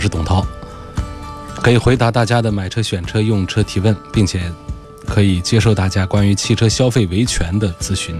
[0.00, 0.42] 我是董涛，
[1.56, 4.50] 可以回答大家的买车、选车、用车提问，并且
[5.06, 8.18] 可以接受大家关于汽车消费维权的咨询。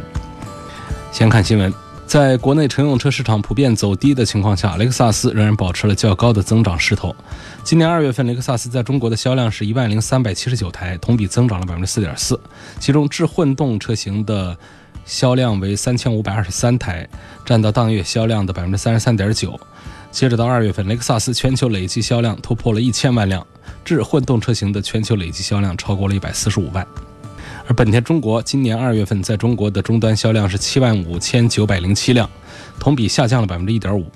[1.10, 1.72] 先看新闻，
[2.06, 7.16] 在国内乘用车市场普遍走低的情况下，雷克萨斯仍然保持了较高的增长势头。
[7.64, 12.38] 今年二月份，雷克萨斯在中国的销量是一万零三百七十九台，同比增长了百分之四点四，
[12.78, 14.54] 其中智混动车型的
[15.06, 17.08] 销量为三千五百二十三台，
[17.46, 19.58] 占到当月销量的百分之三十三点九。
[20.10, 23.46] 截止到二月份，雷克萨斯全球累计销量突破了一千万辆，
[23.84, 26.86] 至混动车型的全球累计销量超过了一百四十五万。
[27.66, 32.28] 而本田中国今年二月份在中国的终端销量是七万五千九百零七辆，
[32.78, 34.10] 同比下降了百分之一点五。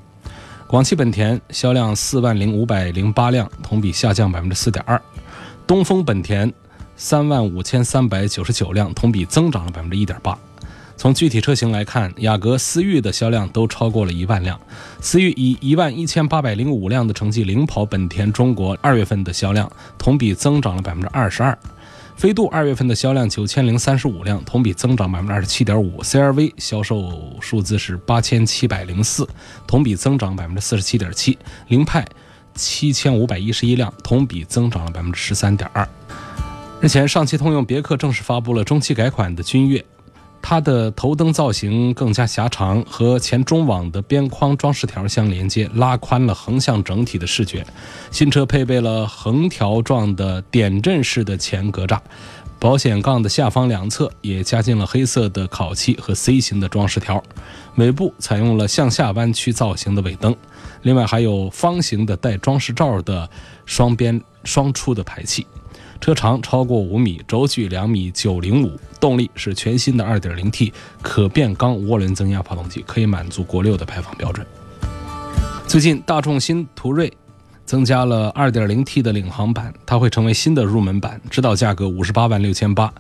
[0.67, 5.01] 广汽本田销量四万零五百零八辆，同比下降百分之四点二。
[5.67, 6.53] 东风本田
[6.97, 10.37] 三万五千三百九十九辆，同比增长了百分之一点八。
[10.97, 14.59] 从具体车型来看，雅阁、思域的销量都超过了一万辆。
[15.01, 21.59] 思域以一万一千八百零五辆的成绩领跑本田中国二月份的销量，同比增长了百分之二十二。
[22.17, 26.01] 飞度二月份的销量九千零三十五辆，同比增长百分之二十七点五。
[26.01, 29.29] CRV 销售数字是八千七百零四，
[29.67, 31.37] 同比增长百分之四十七点七。
[31.67, 32.07] 凌派
[32.55, 35.87] 七千五百一十一辆，同比增长了百分之十三点二。
[36.81, 39.85] 日前，上汽通用别克正式发布了中期改款的君越。
[40.47, 47.67] 它的头灯造型更加狭长，和前中网的边框装饰条相连接，拉宽了横向整体的视觉。
[48.11, 51.99] 新车配备了横条状的点阵式的前格栅，
[52.59, 57.25] 保险杠的下方两侧也加进了黑色的烤漆和 C 型的装饰条。
[57.77, 60.37] 尾部采用了向下弯曲造型的尾灯，
[60.83, 63.31] 另外还有方形的带装饰罩的
[63.65, 65.47] 双边双出的排气。
[66.01, 74.47] 车长超过五米，轴距两米九零五，动力是全新的二点零 T 可变缸涡轮增压发动机，可以满足国六的排放标准。
[75.67, 77.13] 最近，大众新途锐
[77.65, 82.93] 增加了二点零 T 的领航版，它会成为新的入门版，指导价格五十八万六千八。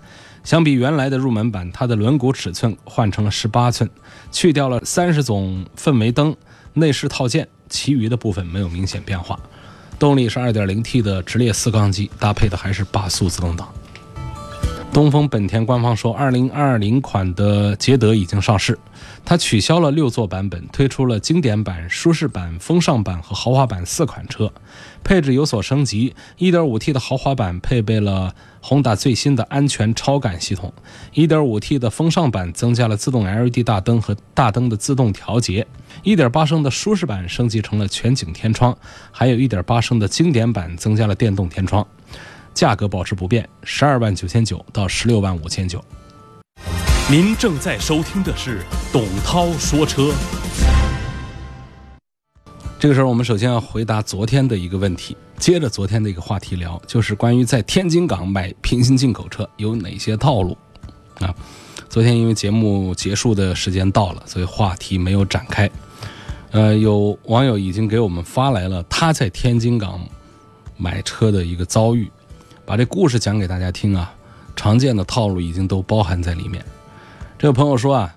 [0.42, 3.88] 相比原来的入门版，它的轮毂尺寸换成了十八寸，
[4.32, 6.34] 去掉了三十种氛围灯、
[6.72, 9.38] 内饰套件，其余的部分没有明显变化。
[10.04, 13.66] 动力是 2.0T 的直列四缸机，搭配的还是八速自动挡。
[14.92, 18.78] 东风本田官方说，2020款的捷德已经上市，
[19.24, 24.52] 它取消了六座版本，推出了经典版、舒适版、风尚版和豪华版四款车，
[25.04, 26.16] 配置有所升级。
[26.38, 28.34] 1.5T 的豪华版配备了。
[28.66, 30.72] 宏达最新的安全超感系统
[31.12, 35.66] ，1.5T 的风尚版增加了自动 LED 大灯和大灯的自动调节
[36.04, 38.74] ，1.8升的舒适版升级成了全景天窗，
[39.10, 41.86] 还有一点八升的经典版增加了电动天窗，
[42.54, 45.84] 价格保持不变，十二万九千九到十六万五千九。
[47.10, 50.10] 您正在收听的是董涛说车。
[52.84, 60.54] 这个时候，我们首先要回答昨天的一个问题，接着昨天的一个话题聊，就是关于在天津港买平行进口车有哪些套路
[61.18, 61.34] 啊？
[61.88, 65.70] 昨天因为节目结束的时间到了，所以话题没有展开。
[66.50, 69.98] 呃，有网友已经给我们发来了他在天津港
[70.76, 72.12] 买车的一个遭遇，
[72.66, 74.14] 把这故事讲给大家听啊。
[74.54, 76.62] 常见的套路已经都包含在里面。
[77.38, 78.14] 这个朋友说啊，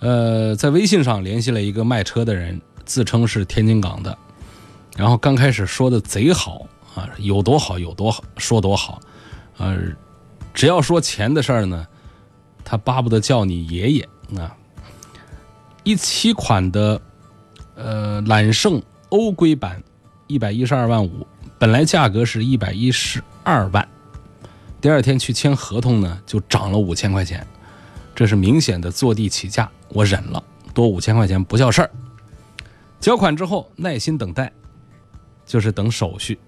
[0.00, 2.60] 呃，在微信上联系了一个卖车的人。
[2.84, 4.16] 自称是天津港的，
[4.96, 9.00] 然后刚开始说的贼好啊，有多好有多好，说多好，
[9.58, 9.76] 呃，
[10.52, 11.86] 只要说钱的事儿呢，
[12.64, 14.08] 他巴不得叫你爷爷
[14.38, 14.56] 啊。
[15.82, 17.00] 一七款的
[17.74, 19.82] 呃揽胜欧规版，
[20.26, 21.26] 一百一十二万五，
[21.58, 23.86] 本来价格是一百一十二万，
[24.80, 27.46] 第二天去签合同呢，就涨了五千块钱，
[28.14, 30.42] 这是明显的坐地起价，我忍了，
[30.72, 31.90] 多五千块钱不叫事儿。
[33.04, 34.50] 交款之后耐心等待，
[35.44, 36.38] 就是等手续，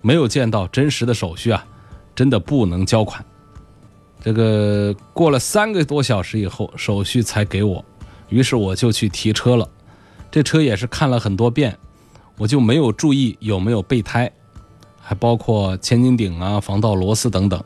[0.00, 1.62] 没有见到真实的手续啊，
[2.14, 3.22] 真的不能交款。
[4.18, 7.84] 这个过了三个多小时以后，手续才给我，
[8.30, 9.68] 于是我就去提车了。
[10.30, 11.76] 这车也是看了很多遍，
[12.38, 14.32] 我就没有注意有没有备胎，
[15.02, 17.62] 还包括千斤顶啊、防盗螺丝等等。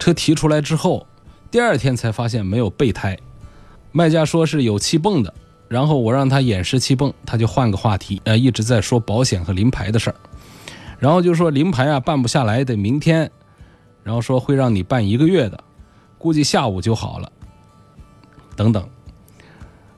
[0.00, 1.06] 车提出来之后，
[1.48, 3.16] 第二天才发现没有备胎，
[3.92, 5.32] 卖家说是有气泵的。
[5.68, 10.16] 然后我让他演示气泵，他就换个话题，呃，一直在说保险和临牌的事儿。
[10.98, 13.30] 然后就说临牌啊办不下来，得明天，
[14.02, 15.62] 然后说会让你办一个月的，
[16.16, 17.30] 估计下午就好了，
[18.56, 18.88] 等等。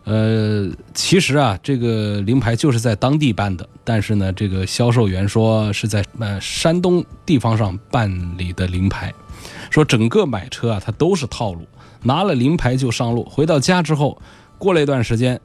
[0.04, 9.12] 呃，其实啊，这个临牌就是在当地办的，但是呢，这个销售员说是在呃山东地方上办理的临牌，
[9.70, 11.64] 说整个买车啊，它都是套路，
[12.02, 14.20] 拿了临牌就上路，回到家之后，
[14.58, 15.40] 过了一段时间，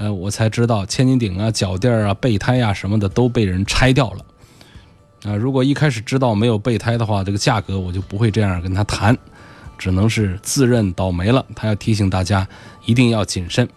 [0.00, 4.24] 呃，我才知道千斤顶啊、脚垫啊、备胎啊什么的都被人拆掉了。
[5.30, 9.14] 啊，如果一开始知道没有备胎的话，这个价格我就不会这样跟他谈，
[9.76, 11.44] 只能是自认倒霉了。
[11.54, 12.48] 他要提醒大家
[12.86, 13.68] 一定要谨慎。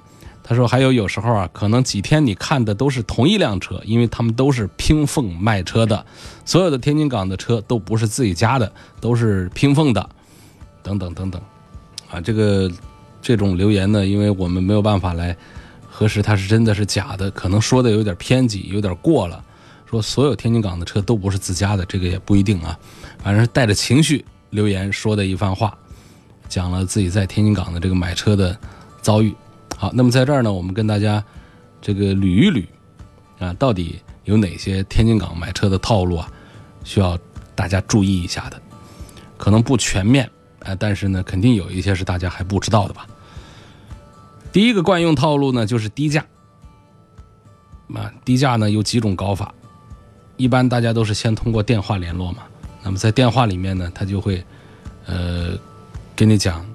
[0.42, 6.06] 他说还有有时候啊，可能几天你看的都是同一辆车，因为他们都是拼缝卖车的，
[6.46, 8.72] 所有的天津港的车都不是自己家的，
[9.02, 10.10] 都是拼缝的，
[10.82, 11.42] 等等等等。
[12.10, 12.72] 啊，这个
[13.22, 15.36] 这种留言呢，因为我们没有办法来
[15.96, 19.44] 核实它是真的是假的，可能说的有点偏激，有点过了。
[19.86, 22.76] 说所有天津港的车都不是自家的，这个也不一定啊。
[23.22, 25.78] 反正是带着情绪留言说的一番话，
[26.50, 28.58] 讲了自己在天津港的这个买车的
[29.04, 29.36] 遭遇。
[29.78, 31.24] 好，那么在这儿呢，我们跟大家
[31.80, 32.66] 这个捋一捋
[33.38, 36.28] 啊，到底有哪些天津港买车的套路啊，
[36.84, 37.16] 需要
[37.54, 38.60] 大家注意一下的？
[39.38, 40.28] 可能不全面
[40.64, 43.06] 啊，但是呢，肯定有一些是大家还不知道的吧。
[44.54, 46.24] 第一个惯用套路呢，就是低价。
[47.94, 49.54] 啊，低价呢有几种搞法。
[50.38, 52.44] 一般大家都是先通过电话联络嘛，
[52.84, 54.44] 那么在电话里面呢，他就会，
[55.06, 55.58] 呃，
[56.16, 56.66] 跟你讲，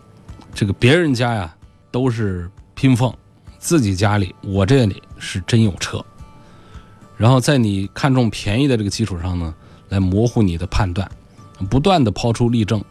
[0.52, 1.54] 这个别人家呀
[1.90, 3.12] 都是拼缝，
[3.58, 6.04] 自己家里我这里是真有车，
[7.16, 9.54] 然后在你看中便宜的这个基础上呢，
[9.88, 11.08] 来模糊你的判断，
[11.68, 12.82] 不断的抛出例证，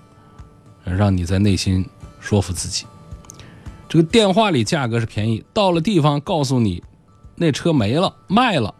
[0.84, 1.86] 让你在内心
[2.20, 2.86] 说服自己，
[3.90, 6.84] 这个电话里价格是便宜，到了地方告诉你
[7.36, 8.74] 那车没了卖了，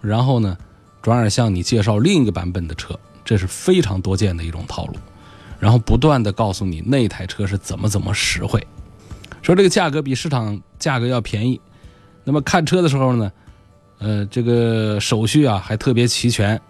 [0.00, 0.56] 然后呢？
[1.02, 2.94] 转而向你介绍另一个版本的车，
[3.24, 4.96] 这是非常多见的一种套路，
[5.58, 8.62] 然后不断的告诉你那台车是怎么怎么实惠，
[9.40, 11.58] 说这个价格比市场价格要便宜，
[12.22, 13.32] 那么看车的时候呢，
[13.98, 16.60] 呃，这个手续啊还特别齐全，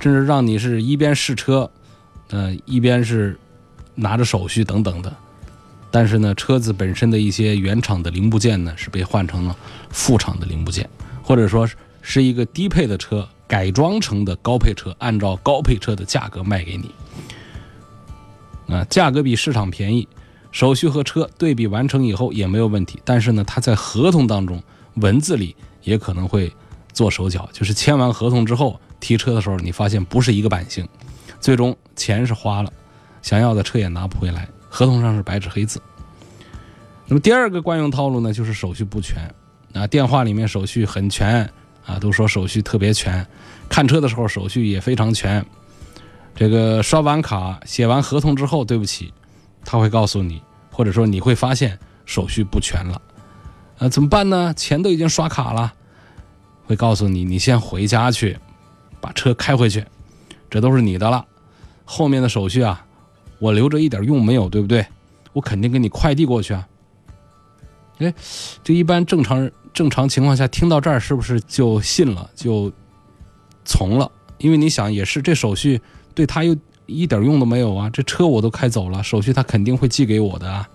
[0.00, 1.70] 甚至让你是一边试车，
[2.30, 3.38] 呃，一边是
[3.94, 5.14] 拿着手续等等的，
[5.90, 9.56] 但是呢，车子本身的一些原厂的零部件呢是被换成了
[9.90, 10.88] 副厂的零部件，
[11.22, 11.68] 或者说
[12.02, 13.28] 是一个低配的车。
[13.48, 20.06] 改装成的高配车，按照高配车的价格卖给你，啊，价格比市场便宜，
[20.52, 23.00] 手续和车对比完成以后也没有问题。
[23.06, 24.62] 但是呢，他在合同当中
[24.96, 26.52] 文字里也可能会
[26.92, 30.86] 做手脚，就是签完合同之后提车的时候，你发现不是一个版型，
[31.40, 32.70] 最终钱是花了，
[33.22, 35.80] 想要的车也拿不回来，合同上是白纸黑字。
[37.06, 39.22] 那么第二个惯用套路呢，就是手续不全，
[39.72, 41.48] 啊，电话里面手续很全。
[41.86, 43.26] 啊，都说手续特别全，
[43.66, 45.42] 看车的时候手续也非常全。
[46.34, 49.10] 这个刷完卡、写完合同之后，对不起，
[49.64, 53.00] 他会告诉你，或者说你会发现手续不全了。
[53.78, 54.52] 呃，怎么办呢？
[54.52, 55.72] 钱都已经刷卡了，
[56.66, 58.38] 会告诉你，你先回家去，
[59.00, 59.82] 把车开回去，
[60.50, 61.24] 这都是你的了。
[61.86, 62.84] 后面的手续啊，
[63.38, 64.86] 我留着一点用没有，对不对？
[65.32, 66.68] 我肯定给你快递过去啊。
[67.98, 68.14] 哎，
[68.62, 69.50] 这一般正常。
[69.74, 72.72] 正常情况下，听到这儿是不是就信了，就
[73.64, 74.10] 从了？
[74.38, 75.80] 因为你想，也是这手续
[76.16, 77.88] 对他又一点用都没有啊！
[77.90, 80.68] 这车我都开走了，手续他肯定会寄给我的啊。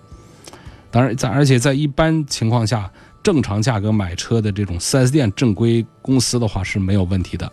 [0.90, 2.90] 当然，在而且在一般情况下，
[3.22, 7.52] 正常价格买车的这种 4S 店正规公司的话是没有问题的。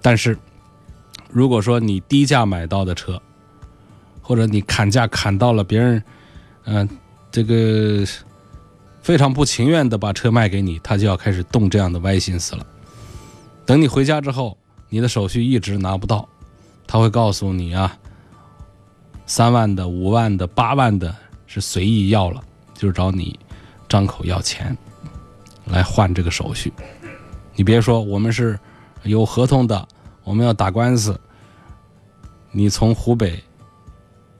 [0.00, 0.38] 但是，
[1.28, 3.20] 如果说你低价买到的车，
[4.24, 6.02] 或者你砍价砍到了别人，
[6.64, 6.88] 嗯，
[7.30, 8.04] 这个。
[9.04, 12.66] 非常不情愿的把车卖给你，他就要开始动这样的歪心思了。
[13.66, 14.56] 等你回家之后，
[14.88, 16.26] 你的手续一直拿不到，
[16.86, 17.94] 他会告诉你啊，
[19.26, 21.14] 三万的、五万的、八万的，
[21.46, 23.38] 是随意要了，就是找你
[23.86, 24.74] 张口要钱
[25.66, 26.72] 来换这个手续。
[27.54, 28.58] 你别说，我们是
[29.02, 29.86] 有合同的，
[30.22, 31.20] 我们要打官司。
[32.52, 33.38] 你从湖北，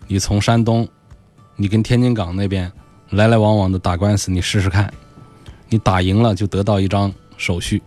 [0.06, 0.88] 你从山东，
[1.56, 2.70] 你跟天津港那边。
[3.10, 4.92] 来来往往的打官司，你试试看，
[5.68, 7.80] 你打赢了就得到一张手续，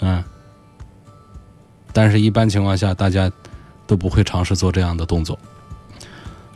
[0.00, 0.24] 嗯，
[1.92, 3.30] 但是一般情况下大家
[3.86, 5.38] 都不会尝试做这样的动作。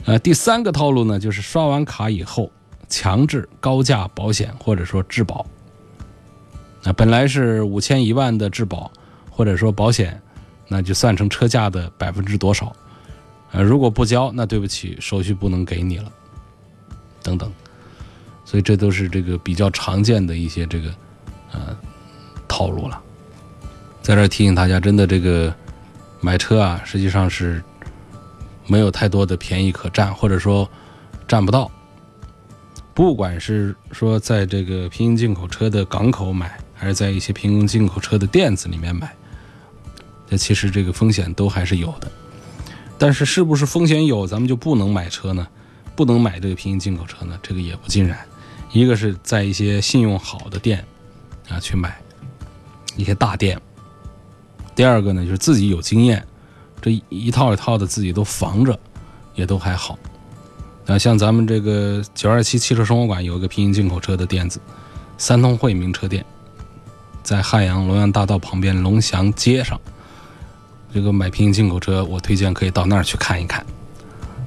[0.07, 2.51] 呃，第三个套路呢，就是刷完卡以后
[2.89, 5.47] 强制高价保险或者说质保，
[6.83, 8.91] 那本来是五千一万的质保
[9.31, 10.21] 或者说保险，
[10.67, 12.75] 那就算成车价的百分之多少，
[13.55, 16.11] 呃，如果不交，那对不起，手续不能给你了。
[17.23, 17.51] 等等，
[18.45, 20.93] 所以这都是这个比较常见的一些这个
[21.53, 21.77] 呃
[22.49, 23.01] 套路了。
[24.03, 25.55] 在这提醒大家，真的这个
[26.21, 27.63] 买车啊，实际上是
[28.67, 30.69] 没有太多的便宜可占，或者说
[31.29, 31.71] 占不到。
[32.93, 39.15] 不管是说在这个平行进口车的港口买，还是在一些平行进口车的店子里面买，
[40.29, 42.11] 这其实这个风险都还是有的。
[43.05, 45.47] 但是是不是风险有，咱们就不能买车呢？
[45.95, 47.39] 不能买这个平行进口车呢？
[47.43, 48.19] 这个也不尽然。
[48.73, 50.83] 一个是在一些信用好的店
[51.51, 52.01] 啊去买
[52.97, 53.61] 一些大店，
[54.75, 56.27] 第二个呢就是自己有经验，
[56.81, 58.81] 这一套一套的自己都防着，
[59.35, 59.99] 也都还好。
[60.87, 64.59] 啊，像咱们这个九二七汽车生活馆有一个平行进口车的店子，
[65.19, 66.25] 三通汇名车店，
[67.23, 69.79] 在汉阳龙阳大道旁边龙祥街上。
[70.95, 73.67] 这个买平行进口车，我推荐可以到那儿去看一看。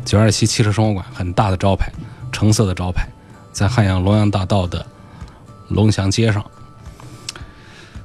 [0.05, 1.91] 九二七汽车生活馆很大的招牌，
[2.31, 3.05] 橙色的招牌。
[3.51, 4.85] 在汉阳龙阳大道的
[5.67, 6.45] 龙祥街上，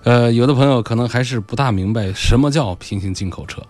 [0.02, 3.62] 呃，有的朋友可能还是不大明白什么叫平行进口车。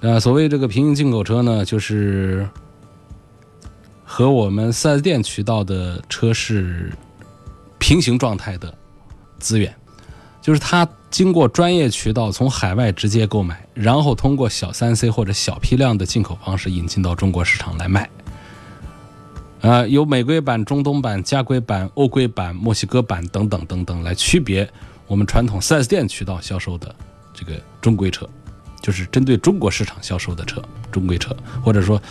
[0.00, 2.48] 呃，所谓这个平行进口车呢，就是
[4.04, 6.90] 和我们四 S 店渠道的车是
[7.78, 8.72] 平行状态的
[9.38, 9.74] 资源，
[10.40, 18.10] 就是它经过专业渠道从海外直接购买，然后通过小三 C 或者小批量的进口方式引进到中国市场来卖。
[19.60, 24.68] 啊，有美规版、中东版、加规版、欧规版、墨西哥版等等等等来区别
[25.06, 26.92] 我们传统 4S 店渠道销售的
[27.32, 28.28] 这个中规车，
[28.82, 31.32] 就是针对中国市场销售的车，中规车，
[31.64, 32.02] 或者说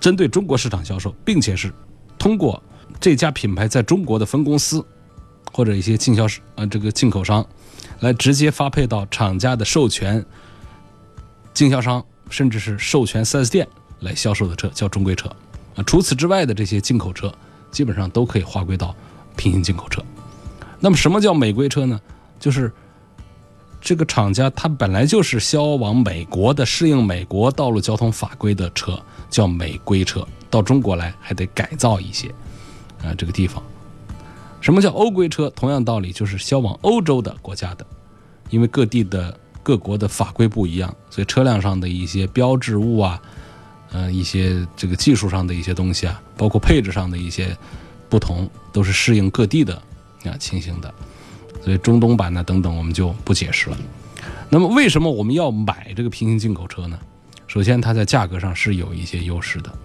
[0.00, 1.70] 针对中国市场销售，并且是
[2.18, 2.62] 通过
[2.98, 4.82] 这家品牌在中国的分公司
[5.52, 7.46] 或者一些经销商啊这个进口商
[8.00, 10.24] 来直接发配到厂家的授权
[11.54, 13.66] 经销商，甚至是授权 4S 店
[14.00, 15.28] 来销售的车，叫中规车。
[15.76, 17.32] 啊，除此之外的这些进口车，
[17.70, 18.94] 基本上都可以划归到
[19.36, 20.02] 平行进口车。
[20.80, 22.00] 那么，什么叫美规车呢？
[22.38, 22.72] 就是
[23.80, 30.26] 这个厂家它本来就是销往美国的，适应美国道路交通法规的车，叫美规车。
[30.48, 32.28] 到中国来还得改造一些，
[33.04, 33.62] 啊，这个地方。
[34.60, 35.50] 什么叫欧规车？
[35.50, 37.86] 同样道理，就是销往欧洲的国家的，
[38.50, 43.20] 因为各地的各国的法规不一样，所以车辆上的一些标志物啊。
[43.92, 47.56] 呃，一些这个技术上的一些东西啊，包括配置上的一些
[48.08, 49.74] 不同，都是适应各地的
[50.24, 50.94] 啊情形的。
[51.60, 53.76] 所以中东版呢等等，我们就不解释了。
[54.48, 56.96] 那么为什么我们要买这个平行进口车呢？
[57.48, 59.76] 首先，它在价格上是有一些优势的，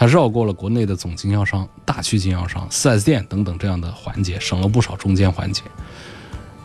[0.00, 5.62] 它绕过了国内的总经销商、大区经销商、4S 店等等这样的环节，省了不少中间环节。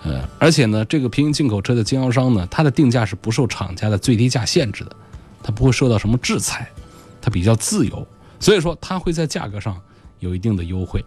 [0.06, 4.96] 呃，而且呢，这个平行进口车的经销商呢，它的定价是不受厂家的最低价限制的。
[5.44, 6.65] 它不会受到什么制裁，
[7.22, 8.08] 它比较自由，
[8.39, 9.77] 所以说它会在价格上
[10.20, 11.04] 有一定的优惠。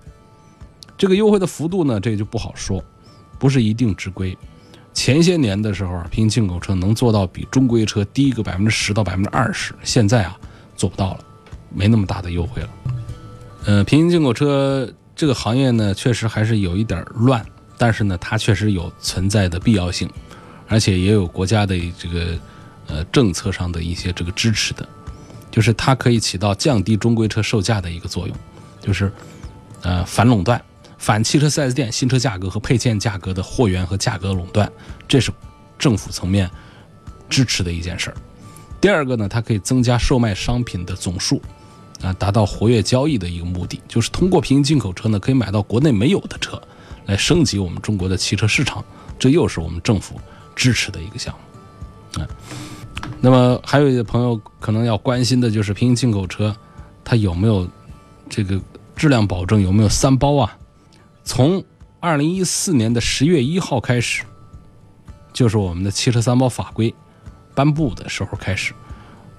[0.98, 2.84] 这个优惠的幅度呢，这个就不好说，
[3.38, 4.36] 不是一定之规。
[4.92, 10.36] 前些年的时候啊，平行进口车能做到比中规车低个百分之十到百分之二十，现在啊
[10.76, 11.24] 做不到了，
[11.74, 12.68] 没那么大的优惠了。
[13.64, 17.44] 呃，平行进口车这个行业呢，确实还是有一点乱，
[17.76, 20.08] 但是呢，它确实有存在的必要性，
[20.66, 22.38] 而且也有国家的这个。
[22.90, 24.88] 呃，政策上的一些这个支持的，
[25.50, 28.34] 就是它可以起到降低中规车售价的一个作用，
[28.80, 29.12] 就是
[29.82, 30.58] 呃反垄断、
[30.96, 34.72] 反汽车 4S 店新车价格和配件价格的货源和价格垄断，
[35.06, 35.30] 这是
[35.78, 36.50] 政府层面
[37.28, 38.16] 支持的一件事儿。
[38.80, 41.42] 第二个呢，它可以增加售卖商品的总数，
[42.02, 46.60] 啊，达到活跃交易的一个目的，就是通过平行进口车呢，可以买到国内没有的车，
[47.06, 48.84] 来升级我们中国的汽车市场，
[49.18, 50.20] 这又是我们政府
[50.54, 51.34] 支持的一个项
[52.14, 52.28] 目，啊。
[53.20, 56.54] 那么还有一些朋友可能要关心的就是平行进口车，
[57.04, 57.68] 它有没有
[58.28, 58.60] 这个
[58.94, 60.56] 质量保证，有没有三包啊？
[61.24, 61.64] 从
[62.00, 64.22] 二零一四年的十月一号开始，
[65.32, 66.94] 就是我们的汽车三包法规
[67.54, 68.72] 颁布的时候开始，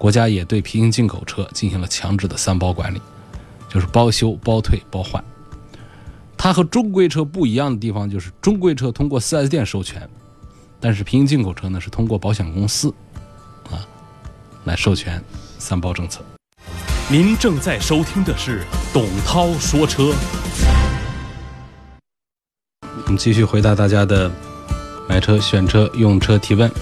[0.00, 3.02] 国家也对平行进口车进行了强制的三包管理，
[3.68, 5.22] 就是包修、包退、包换。
[6.38, 10.08] 它和中规车不一样的地方就是，中规车通过 4S 店授权，
[10.80, 12.88] 但是平行进口车呢是通过保险公司
[13.70, 13.84] 啊。
[14.64, 15.22] 来授权
[15.58, 16.22] 三包政策。
[17.10, 18.64] 您正在收听的是
[18.94, 20.14] 董涛说车。
[23.04, 24.32] 我们继续回答大家的
[25.06, 26.72] 买车、选车、用车提问。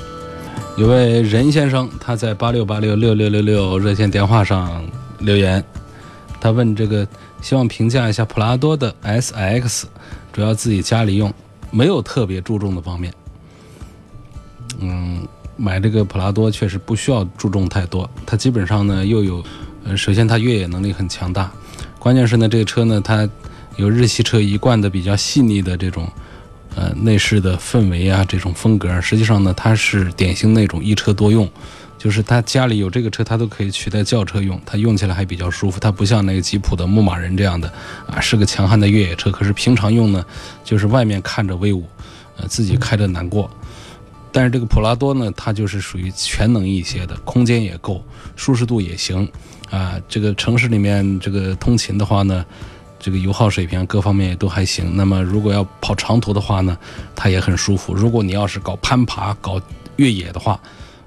[0.79, 4.83] 有位任先生，他在八六八六六六六六热线电话上
[5.19, 5.63] 留言，
[6.41, 7.05] 他问这个，
[7.43, 9.89] 希望评价一下普拉多的 S X，
[10.33, 11.35] 主要自己家里用，
[11.73, 13.13] 没有特别注重的方面。
[14.79, 15.27] 嗯。
[15.61, 19.43] 买这个普拉多确实不需要注重太多，它基本上呢又有，
[19.83, 21.51] 呃，首先它越野能力很强大，
[21.99, 23.29] 关键是呢这个车呢它
[23.75, 26.09] 有日系车一贯的比较细腻的这种，
[26.79, 31.49] 呃内饰的氛围啊这种风格，实际上呢，它是典型那种一车多用。
[31.99, 35.81] 就是他家里有这个车，他都可以取代轿车用，它用起来还比较舒服。
[35.81, 37.69] 它不像那个吉普的牧马人这样的
[38.07, 39.33] 啊，是个强悍的越野车。
[39.33, 40.25] 可是平常用呢，
[40.63, 41.85] 就是外面看着威武，
[42.37, 43.51] 呃，自己开着难过。
[44.31, 48.01] 但是这个普拉多呢，它就是属于全能一些的，空间也够，
[48.37, 49.29] 舒适度也行
[49.69, 50.01] 啊。
[50.09, 52.47] 这个城市里面这个通勤的话呢，
[52.99, 54.97] 这个油耗水平各方面也都还行。
[54.97, 56.77] 那么如果要跑长途的话呢，
[57.15, 57.95] 它也很舒服。
[57.95, 59.61] 如果你要是搞攀爬、搞
[59.97, 60.61] 越野的话，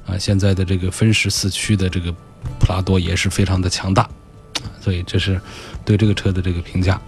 [0.06, 2.12] 啊，现在的这个分时四驱的这个
[2.60, 4.10] 普拉多也是非常的强大，
[4.82, 5.40] 所以这是
[5.84, 7.00] 对这个车的这个评价。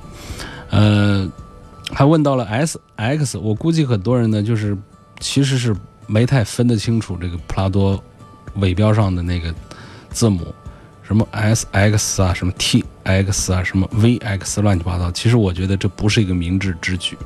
[0.70, 1.30] 呃，
[1.92, 4.78] 还问到了 S X，我估计很多人呢就是
[5.20, 5.76] 其实是
[6.08, 8.02] 没太分得清楚这个普拉多
[8.56, 9.54] 尾标上的那个
[10.10, 10.54] 字母，
[11.04, 15.12] 什么 S X 啊，什么 T X 啊，什么 V X 乱七八糟。
[15.12, 17.18] 其实我觉得这不是一个明智之举。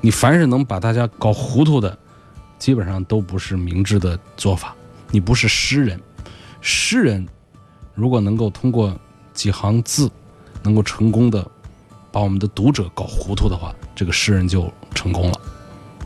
[0.00, 1.98] 你凡是能把大家搞糊涂的。
[2.58, 4.74] 基本上都不是明智的做法。
[5.10, 6.00] 你不是诗人，
[6.62, 7.28] 诗人
[7.94, 8.98] 如果能够通过
[9.34, 10.10] 几行字，
[10.62, 11.46] 能够成功的
[12.10, 15.40] 把我们的读者搞糊涂的话，这个诗人就成功了，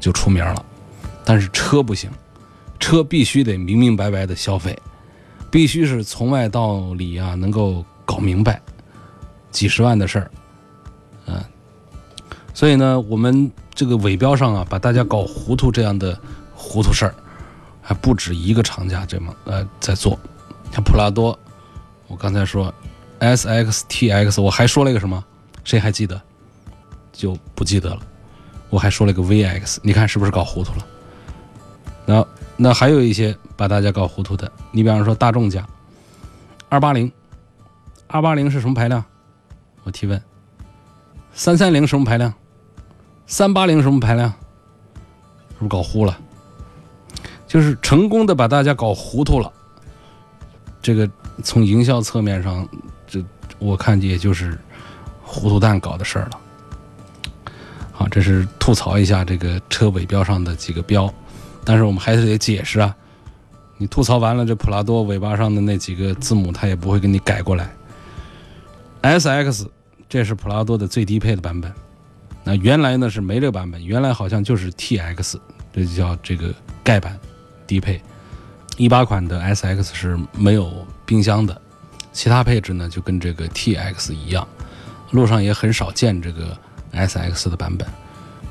[0.00, 0.66] 就出名了。
[1.24, 2.10] 但是车不行，
[2.80, 4.76] 车必须得明明白白的消费，
[5.50, 8.60] 必须是从外到里啊能够搞明白，
[9.50, 10.30] 几十万的事儿，
[11.26, 11.44] 嗯。
[12.54, 16.18] 所以呢，我们这个尾标上啊，把大家搞糊涂这样的。
[16.62, 17.14] 糊涂事儿
[17.80, 20.16] 还不止一个厂家这么呃在做，
[20.70, 21.36] 像普拉多，
[22.06, 22.72] 我刚才说
[23.18, 25.24] S X T X，我还说了一个什么？
[25.64, 26.20] 谁还记得？
[27.12, 28.00] 就不记得了。
[28.68, 30.86] 我还说了一个 V X，你看是不是搞糊涂了？
[32.04, 32.26] 那
[32.62, 35.66] 那还有一些把大家搞糊涂的，你比方说大众家
[36.68, 37.10] 二八零，
[38.06, 39.02] 二八零是什么排量？
[39.82, 40.22] 我提问。
[41.32, 42.30] 三三零什么排量？
[43.26, 44.28] 三八零什么排量？
[44.28, 46.18] 是不是搞糊了？
[47.46, 49.50] 就是成功的把大家搞糊涂了，
[50.82, 51.10] 这个
[51.42, 52.68] 从营销侧面上，
[53.06, 53.24] 这
[53.58, 54.58] 我看也就是
[55.24, 56.38] 糊涂蛋搞的事儿了。
[57.90, 61.10] 好，这是吐槽一下这个车尾标上的几个标，
[61.64, 62.94] 但是我们还是得解释啊。
[63.76, 67.70] 你吐槽完了，这普拉多尾巴上的那几个字母，它也不会给你改过来。
[69.00, 69.70] S X，
[70.08, 71.72] 这是普拉多的最低配的版本。
[72.44, 75.40] 那原来呢是没这个版本，原来好像就是 T X，
[75.72, 77.18] 这就叫这个盖版。
[77.66, 78.02] 低配，
[78.76, 81.58] 一八款的 S X 是没有冰箱的，
[82.12, 84.46] 其他配置呢就跟这个 T X 一样，
[85.12, 86.58] 路上也很少见这个
[86.90, 87.86] S X 的版本。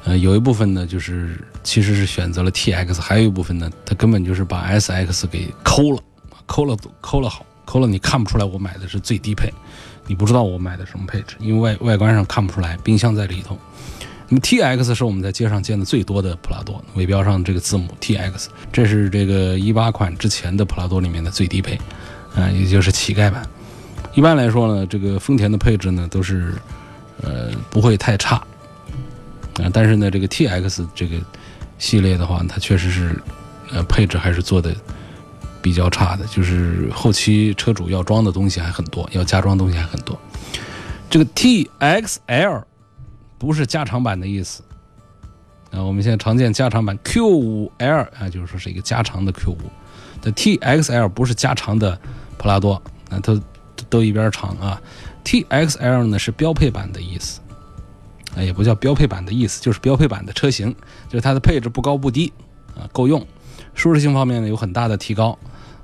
[0.06, 6.00] 呃，有一部分呢就是其实是选择了 T X，还有一部分呢它根本就是把 S X 给抠了，
[6.46, 9.54] 抠了抠了好，抠了你看不出来我买的是最低配，
[10.08, 13.58] 你不知道我买的什么配置，因为外外观上看不出来，冰箱在里头。
[14.32, 21.80] 那么 T X 是我们在街上见的最多的普拉多，尾标上这个字母 T X，这是这个一八款之前的普拉多里面的最低配，
[22.36, 23.44] 啊，也就是乞丐版。
[24.14, 26.54] 一般来说呢，这个丰田的配置呢都是，
[27.24, 28.40] 呃，不会太差，
[29.62, 31.18] 啊，但是呢，这个 T X 这个
[31.78, 33.22] 系列的话，它确实是，
[33.72, 34.76] 呃，配置还是做的
[35.62, 40.20] 比较差的，就是后期车主要装的东西还很多，要加装东西还很多。
[41.10, 42.64] 这个 T X L。
[43.40, 44.62] 不是加长版的意思，
[45.72, 49.56] 啊，我们现在常见加长版 Q5L 啊，就是说是一个加长的 Q5，
[50.22, 51.98] 的 TXL 不是加长的
[52.38, 53.42] 普拉多，那都
[53.90, 54.82] 都一边长啊
[55.24, 57.40] ，TXL 呢是标配版的意思，
[58.44, 60.76] 也不叫标配版的意思，就是标配版的车型，
[61.08, 62.32] 就是它的配置不高不低，
[62.76, 63.26] 啊，够用，
[63.74, 65.38] 舒适性方面呢有很大的提高，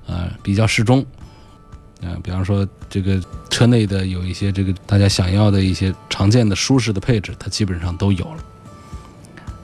[0.08, 1.06] 啊，比较适中。
[2.02, 8.44] 嗯，比方说这个车内的有一些这个大家想要的一些常见的舒适的配置，它基本上都有了。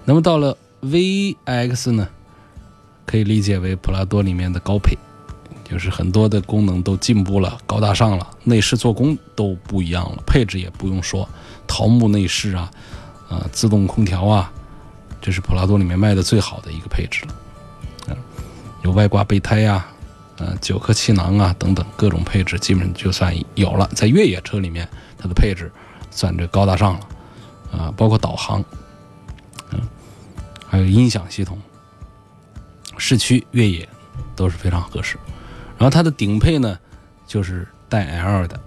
[0.05, 2.07] 那么到了 VX 呢，
[3.05, 4.97] 可以理解为普拉多里面的高配，
[5.69, 11.27] 就是很多的功能都进步了，高大上了，内饰做工都不一样了，配置也不用说，
[11.71, 12.69] 桃木内饰啊，
[13.29, 14.51] 啊，自动空调啊，
[15.21, 17.35] 这是普拉多里面卖的最好的一个配置了。
[18.09, 18.17] 嗯，
[18.83, 19.87] 有外挂备胎呀。
[20.35, 23.87] 呃，九颗气囊啊，等等各种配置，基本就算有了。
[23.95, 25.71] 在越野车里面，它的配置
[26.09, 26.99] 算这高大上了，
[27.71, 28.61] 啊，包括导航，
[29.71, 29.79] 嗯，
[30.67, 31.57] 还有音响系统，
[32.97, 33.87] 市区越野
[34.35, 35.15] 都是非常合适。
[35.77, 36.77] 然后它的顶配呢，
[37.27, 38.59] 就是带 L 的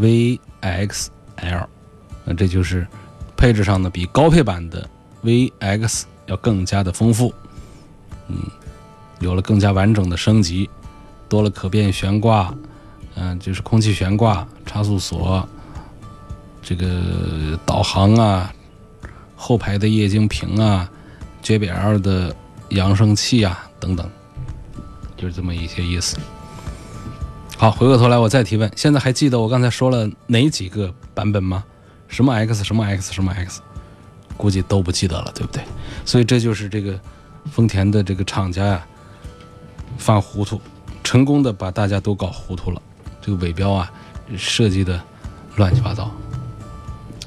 [0.00, 1.66] VXL，
[2.24, 2.86] 那这就是
[3.36, 4.88] 配置上呢比高配版的
[5.24, 7.32] VX 要更加的丰富，
[8.28, 8.36] 嗯，
[9.20, 10.68] 有了更加完整的升级。
[11.28, 12.54] 多了可变悬挂，
[13.14, 15.48] 嗯，就是空气悬挂、差速锁，
[16.62, 18.52] 这个导航啊，
[19.34, 20.90] 后排的液晶屏啊
[21.42, 22.36] ，JBL 的
[22.68, 24.06] 扬声器啊等等，
[25.16, 26.18] 就是这么一些意思。
[27.56, 31.64] 好，回过头来我再提问，现在还记得我刚才说了哪几个版本吗？
[32.12, 33.62] 什么 X 什么 X 什么 X，
[34.36, 35.64] 估计都不记得了，对不对？
[36.04, 37.00] 所以这就是这个
[37.50, 38.86] 丰田的这个厂家呀、
[39.96, 40.60] 犯糊涂，
[41.02, 42.80] 成功的把大家都搞糊涂了。
[43.22, 43.90] 这个尾标啊
[44.36, 45.02] 设计的
[45.56, 46.10] 乱七八糟。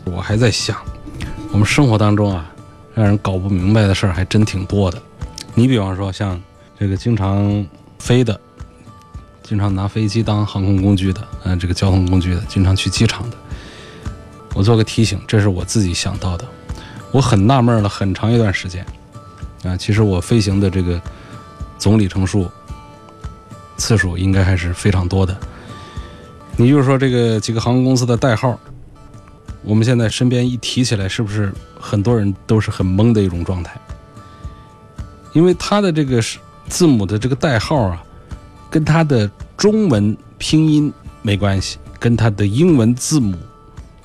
[0.03, 0.77] 我还在想，
[1.51, 2.53] 我们生活当中啊，
[2.93, 5.01] 让人搞不明白的事儿还真挺多的。
[5.55, 6.39] 你比方说像
[6.77, 7.65] 这个经常
[7.97, 8.39] 飞的。
[9.41, 13.37] 经常拿飞机当航空工具的，嗯，这个交通工具的，经常去机场的，
[14.55, 16.47] 我做个提醒，这是我自己想到的。
[17.11, 18.83] 我很纳闷了很长一段时间，
[19.63, 20.99] 啊，其实我飞行的这个
[21.77, 22.49] 总里程数
[23.77, 25.37] 次数应该还是非常多的。
[26.57, 28.57] 你就是说这个几个航空公司的代号，
[29.61, 33.79] 我们现在身边一提起来，是不是很多人都是很懵的一种状态？
[35.33, 36.19] 因为它的这个
[36.67, 38.01] 字母的这个代号啊。
[38.67, 40.91] 跟它的中文拼音
[41.21, 43.37] 没关系，跟它的英文字母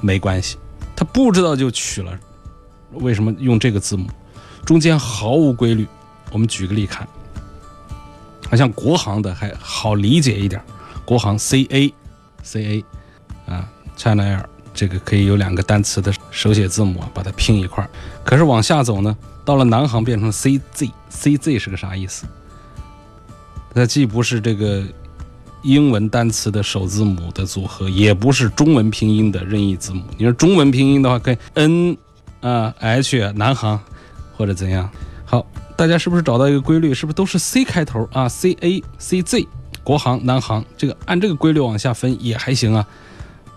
[0.00, 0.56] 没关系，
[0.96, 2.18] 他不知道就取了。
[2.92, 4.08] 为什么用这个字母？
[4.64, 5.86] 中间毫无规律。
[6.32, 7.08] 我们举个例看，
[8.48, 10.62] 好像国航的还好理解一点，
[11.04, 11.92] 国航 C A
[12.42, 12.84] C
[13.46, 17.90] A 啊，China Air 这个可以有两个单词的手写字母啊，把它拼一块儿。
[18.24, 22.26] 可是往下走呢，到了南航变成 C Z，C Z 是个啥意思？
[23.74, 24.84] 它既不是这个
[25.62, 30.03] 英文单词的首字母的组合，也不是中文拼音的任意字母。
[30.16, 31.96] 你说中文拼音的话，跟 N
[32.40, 33.81] 啊 H 南航
[34.37, 34.90] 或者怎样？
[35.25, 35.46] 好，
[35.77, 36.94] 大家是不是找到一个规律？
[36.94, 39.46] 是不是都是 C 开头啊？C A C Z
[39.85, 42.87] 国航、南航，这个按这个规律往下分也还行啊。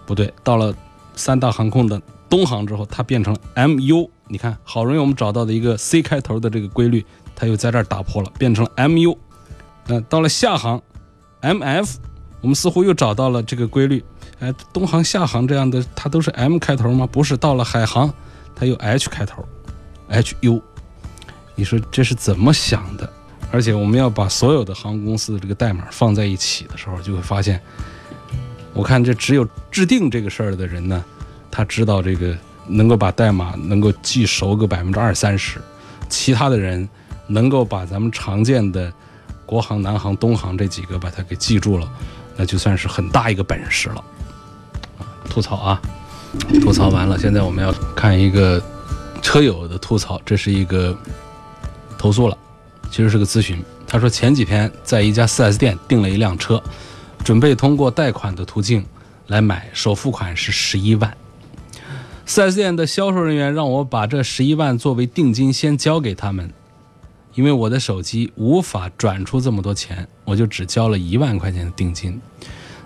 [0.06, 0.76] 不对，到了
[1.16, 4.10] 三大航空的东航之后，它变成 M U。
[4.28, 9.18] 你看，好容易我们找到的一个 C 开头的这个规律，它又在这儿打破了，变成了 M U。
[9.86, 10.82] 那到了厦航
[11.44, 11.98] ，M.F，
[12.42, 14.04] 我们似乎又找到了这个规律。
[14.40, 17.08] 哎，东航、厦航这样的，它都是 M 开头吗？
[17.10, 18.12] 不是，到了海航，
[18.56, 19.46] 它有 H 开头
[20.08, 20.62] ，H.U。
[21.56, 23.08] 你说这是怎么想的？
[23.52, 27.62] 而且我们要把所有的航空公司的这个代码放在一起的时候，就会发现，
[28.74, 31.04] 我看这只有制定这个事儿的人呢，
[31.52, 32.36] 他知道这个
[32.68, 35.62] 能够把代码能够记熟个百分之二三十，
[36.10, 36.90] 其他的人
[37.28, 38.92] 能够把咱们常见的。
[39.46, 41.92] 国航、南航、东航这几个把它给记住了，
[42.36, 44.04] 那就算是很大一个本事了。
[45.30, 45.82] 吐槽啊，
[46.62, 48.62] 吐槽完了，现在我们要看一个
[49.22, 50.96] 车友的吐槽，这是一个
[51.98, 52.38] 投诉了，
[52.92, 53.64] 其实是个咨询。
[53.88, 56.62] 他说前几天在一家 4S 店订了一辆车，
[57.24, 58.86] 准备通过贷款的途径
[59.28, 61.16] 来买，首付款是十一万。
[62.26, 66.52] 4S 店的销售人员让我把这十一万作为定金先交给他们。
[67.36, 72.20] 因为我的手机无法转出这么多钱，我就只交了一万块钱的定金。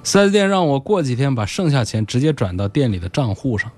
[0.03, 3.69] 四 S 店让我过几天把剩下钱直接转到店里的账户上。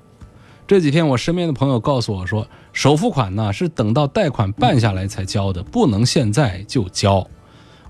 [0.68, 7.28] 这几天我身边的朋友告诉我说，首付款呢是等到贷款办下来才交的，不能现在就交。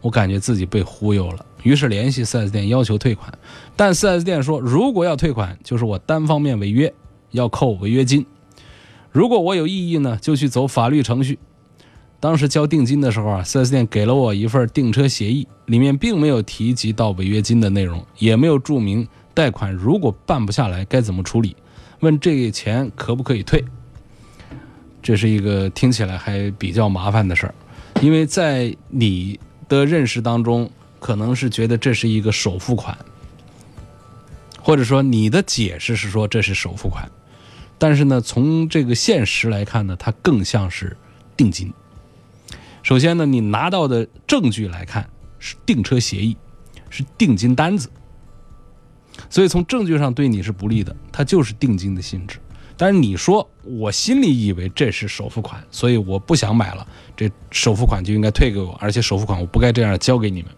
[0.01, 3.37] 我感觉自己被忽悠了，于是联系 4S 店要求退款，
[3.75, 6.93] 但 4S 店说如果要退款，就是我单方面违约，
[7.31, 8.25] 要扣违约金。
[9.11, 11.37] 如果我有异议呢，就去走法律程序。
[12.19, 21.55] 当时交定金的时候啊，4S 店给了我一份订车协议，里面并没有提及到违约金的内容，也没有注明贷款如果办不下来该怎么处理，
[22.01, 23.63] 问这个钱可不可以退。
[25.01, 27.55] 这是一个听起来还比较麻烦的事儿，
[28.01, 32.97] 因为在你的认识当中，可能是觉得这是一个首付款，
[34.61, 37.09] 或者说你的解释是说这是首付款，
[37.77, 40.97] 但是呢，从这个现实来看呢，它更像是
[41.37, 41.71] 定金。
[42.83, 46.35] 首先呢，你拿到的证据来看是订车协议，
[46.89, 47.89] 是定金单子，
[49.29, 52.37] 所以从证据上对你是不利的，它就是定金的性质。
[52.77, 56.87] 但是你说我心里以为这是首付款，所以我不想买了，
[57.17, 60.51] 这首付款就应该退给我，而且首付款我不该这样交给你们。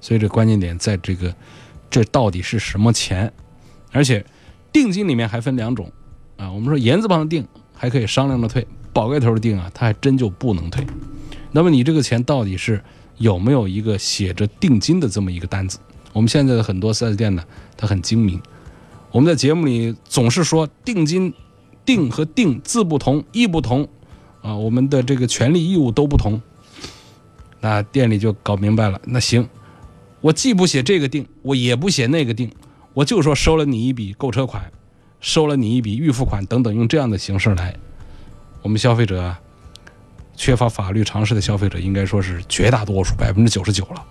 [0.00, 1.34] 所以这关键点在这个，
[1.90, 3.32] 这到底是什么钱？
[3.90, 4.24] 而且
[4.72, 5.90] 定金里面还分两种
[6.36, 10.86] 啊，我们说言字旁的定还可以商量着退，宝盖头的定啊，它还真就不能退。
[11.56, 12.78] 那么你这个钱到底是
[13.16, 15.78] 有没有一个写着定金的这么一个单子？
[16.12, 17.42] 我们现在的很多 4S 店呢，
[17.78, 18.38] 它很精明。
[19.10, 21.32] 我们在节目里总是说定金、
[21.82, 23.88] 定和定字不同、义不同
[24.42, 26.38] 啊，我们的这个权利义务都不同。
[27.60, 29.48] 那店里就搞明白了，那行，
[30.20, 32.52] 我既不写这个定，我也不写那个定，
[32.92, 34.70] 我就说收了你一笔购车款，
[35.20, 37.74] 收了你一笔预付款等等，用这样的形式来，
[38.60, 39.34] 我们消费者。
[40.36, 44.04] 缺乏法律常识的消费者应该说是绝大多数，百分之九十九了。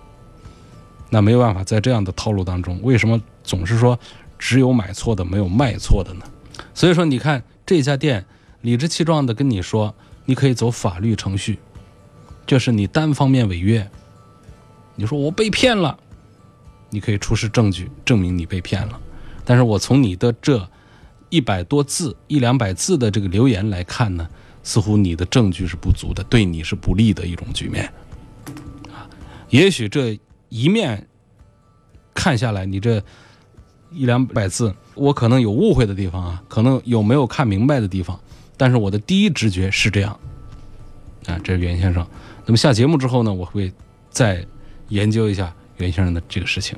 [1.08, 3.98] 那没有办法，在这样的套路当中，为什么总是说
[4.38, 6.24] 只有买错的，没有卖错的呢？
[6.74, 8.26] 所以说，你看这家店
[8.62, 11.58] 理直气壮的跟你说，你可以走法律程序，
[12.44, 13.88] 这是你单方面违约。
[14.96, 15.96] 你说我被骗了，
[16.90, 18.98] 你可以出示证据证明你被骗了。
[19.44, 20.68] 但是我从你的这
[21.28, 24.28] 一百多字、一两百字的这个留言来看呢，
[24.66, 27.84] 似乎你的证据是不足的，对你是不利的一种局面。
[28.90, 29.06] 啊，
[29.48, 31.06] 也许这一面
[32.12, 33.00] 看下来，你这
[33.92, 38.18] 一两百字，我可能有误会的地方啊，可能有没有看明白的地方，
[38.56, 40.18] 但是我的第一直觉是这样。
[41.26, 42.04] 啊，这是袁先生。
[42.44, 43.72] 那么下节目之后呢，我会
[44.10, 44.44] 再
[44.88, 46.76] 研究一下袁先生的这个事情。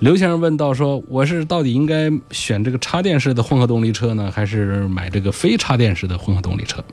[0.00, 6.84] 刘先生问到说：“我是到底应该选这个插电式的混合动力车呢，还是买这个非插电式的混合动力车？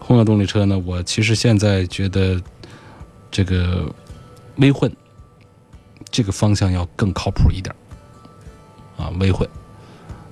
[0.00, 2.42] 混合动力车呢，我其实现在觉得
[3.30, 3.88] 这个
[4.56, 4.92] 微混
[6.10, 7.72] 这个方向要更靠谱一点
[8.96, 9.08] 啊。
[9.20, 9.48] 微混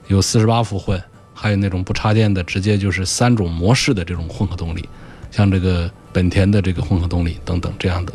[0.08, 1.00] 有四十八伏混，
[1.32, 4.88] 还有那种不插电的，直接就是三种模式的这种混合动力，
[5.30, 8.12] 像这个本田的这个混合动力等等这样的。”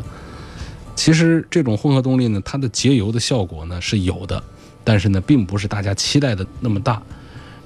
[1.00, 4.44] 其实这种混合动力呢，它的节油的效果呢是有的，
[4.84, 7.02] 但是呢，并不是大家期待的那么大。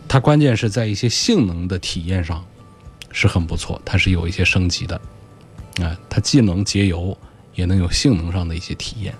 [0.07, 2.45] 它关键是在一些性能的体验上
[3.11, 4.95] 是很不错，它是有一些升级的
[5.83, 7.19] 啊，它既能节油，
[7.57, 9.13] 也能有性能上的一些体验。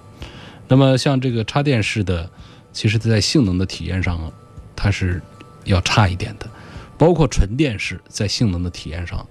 [0.69, 2.31] 那么像这个插电式的，
[2.73, 4.33] 其实在性能的体验上，
[4.77, 5.21] 它是
[5.65, 6.49] 要差一点的，
[6.97, 9.27] 包括纯电式在性能的体验上，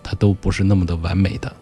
[0.00, 1.52] 它都不是那么的完美的。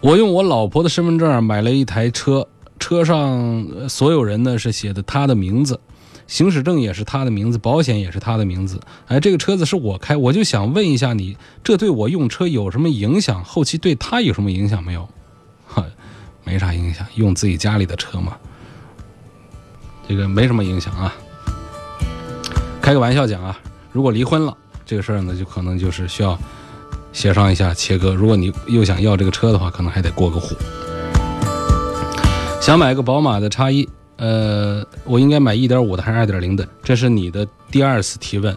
[0.00, 5.78] 我用我老婆的身份证买了一台车，车上所有人呢是写的她的名字，
[6.26, 8.80] 行驶证也是她的名字，保险也是她的名字。
[9.08, 13.44] 哎，这个车子是我开，我就想问一下你，这对我用车有什么影响？
[13.44, 15.06] 后期对她有什么影响没有？
[15.66, 15.84] 哈，
[16.44, 18.38] 没啥影响，用自己家里的车嘛，
[20.08, 21.14] 这个没什么影响啊。
[22.80, 23.60] 开个玩笑讲啊，
[23.92, 26.38] 如果离婚了，这个事儿呢就可能就是需要。
[27.12, 30.54] 协商一下切割，如果你又想要这个车的话，可能还得过个户。
[32.60, 36.66] 想买个宝马的叉一，呃，我应该买一点五的还是二点零的？
[36.82, 38.56] 这是你的第二次提问，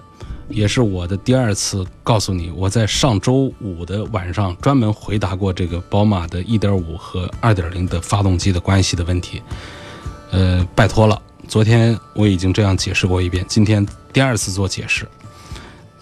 [0.49, 9.41] 也是我的第二次告诉你，我在上周五的晚上专门回答过这个宝马的一点五和二点零的发动机的关系的问题。
[10.31, 15.07] 呃，拜托了，昨天我已经这样解释过一遍，今天第二次做解释。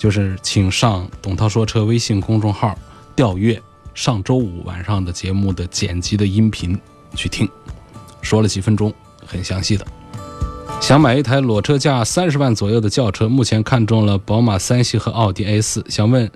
[0.01, 2.75] 就是请上董涛说车微信公众号
[3.15, 3.61] 调阅
[3.93, 6.75] 上周五晚上的节目的剪辑的音频
[7.13, 7.47] 去听，
[8.19, 8.91] 说了几分钟，
[9.27, 9.85] 很详细的。
[10.81, 16.27] 想买一台裸车价三十万左右的轿车，目前看中了宝马三系和奥迪 A 四，想问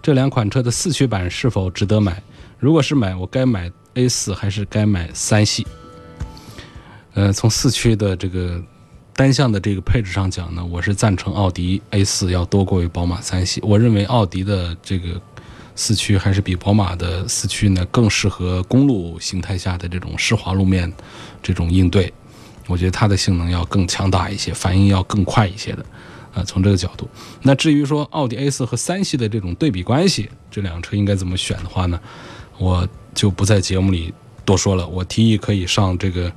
[0.00, 2.22] 这两款车的四驱版是否值得买？
[2.58, 5.66] 如果是买，我该买 A 四还是该买三系？
[7.12, 8.62] 呃，从四驱的这个。
[9.20, 13.60] 单向的这个配置上讲呢，我是赞成奥迪 A 四要多过于宝马三系。
[13.62, 15.20] 我认为奥迪的这个
[15.76, 20.90] 四驱还是比宝马的四驱呢更适合公路形态下的这种湿滑路面
[21.42, 22.10] 这种应对。
[22.66, 25.84] 我觉得它的性能要更强大一些，反应要更快一些的。
[26.32, 27.06] 啊，从这个角度，
[27.42, 32.00] 那至于说奥迪 A 四和三系的这种对比关系，这辆车应该怎么选的话呢，
[32.56, 34.14] 我就不在节目里
[34.46, 34.88] 多说了。
[34.88, 36.32] 我提议可以上这个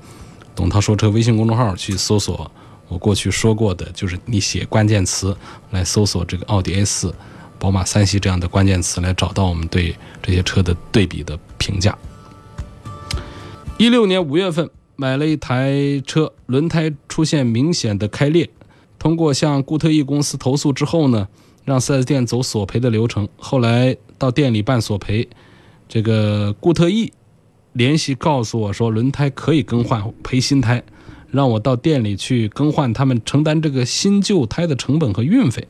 [0.53, 2.51] 董涛说车微信公众号去搜索。
[2.93, 5.35] 我过去说过的，就是你写关键词
[5.71, 7.11] 来搜索这个奥迪 A 四、
[7.57, 11.97] 宝马三系这样的关键词，来找到我们对这些车的对比的评价。
[13.79, 15.73] 一六年五月份买了一台
[16.05, 18.47] 车，轮胎出现明显的开裂，
[18.99, 21.27] 通过向固特异公司投诉之后呢，
[21.65, 23.27] 让 4S 店走索赔的流程。
[23.37, 25.27] 后来到店里办索赔，
[25.89, 27.11] 这个固特异
[27.71, 30.83] 联系告诉我说，轮胎可以更换，赔新胎。
[31.33, 35.67] 让我到店里去更换，他们承担这个新旧胎的成本和运费。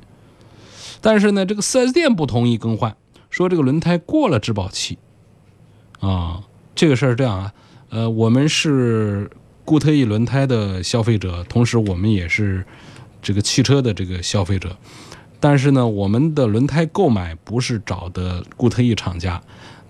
[0.99, 2.97] 但是呢，这个 4S 店不同意更换，
[3.29, 4.97] 说这个轮胎过了质保期。
[6.01, 6.43] 啊，
[6.75, 7.53] 这个事儿这样啊，
[7.89, 9.31] 呃，我们是
[9.63, 12.65] 固特异轮胎的消费者，同时我们也是
[13.21, 14.75] 这个汽车的这个消费者。
[15.39, 19.41] 但是呢，我们的轮胎购买不是找的固特异厂家。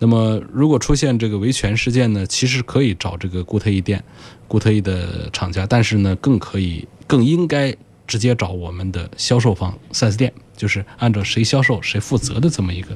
[0.03, 4.03] 那么，如果出现这个维权事件呢，其实可以找这个固特异店、
[4.49, 7.73] 固特异的厂家，但是呢，更可以、更应该
[8.05, 12.89] 直接找我们的销售方 4S 店，就是按照谁销售谁负责的这么一个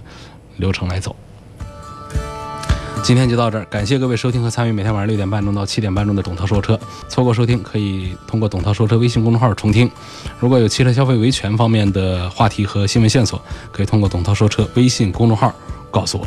[0.57, 1.15] 流程来走。
[3.05, 6.77] 今天就到这儿，感谢各位收听和参与每天晚上六点半钟到七点半钟的董涛说车。
[7.07, 9.89] 错过收听，可以通过董涛说车微信公众号重听。
[10.41, 13.41] 如果有汽车消费维权方面的话题和新闻线索，
[13.71, 15.55] 可以通过董涛说车微信公众号
[15.89, 16.25] 告诉我。